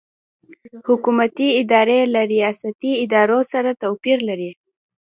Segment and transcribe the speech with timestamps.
[0.87, 4.51] حکومتي ادارې له ریاستي ادارو سره توپیر لري.